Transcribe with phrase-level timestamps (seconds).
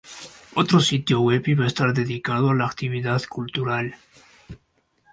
[0.55, 3.95] Otro sitio web iba a estar dedicado a la actividad cultural.